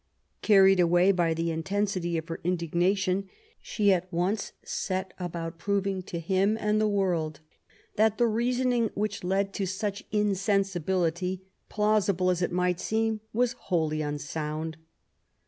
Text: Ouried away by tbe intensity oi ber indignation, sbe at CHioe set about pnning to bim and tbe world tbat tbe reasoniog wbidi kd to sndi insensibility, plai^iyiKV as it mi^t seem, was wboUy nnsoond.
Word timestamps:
Ouried 0.41 0.79
away 0.79 1.11
by 1.11 1.31
tbe 1.35 1.49
intensity 1.51 2.17
oi 2.17 2.21
ber 2.21 2.39
indignation, 2.43 3.29
sbe 3.63 3.89
at 3.91 4.09
CHioe 4.11 4.51
set 4.65 5.13
about 5.19 5.59
pnning 5.59 6.03
to 6.07 6.19
bim 6.27 6.57
and 6.57 6.81
tbe 6.81 6.89
world 6.89 7.39
tbat 7.99 8.17
tbe 8.17 8.33
reasoniog 8.33 8.89
wbidi 8.95 9.21
kd 9.21 9.51
to 9.51 9.63
sndi 9.65 10.03
insensibility, 10.11 11.43
plai^iyiKV 11.69 12.31
as 12.31 12.41
it 12.41 12.51
mi^t 12.51 12.79
seem, 12.79 13.19
was 13.31 13.53
wboUy 13.53 13.97
nnsoond. 13.99 14.73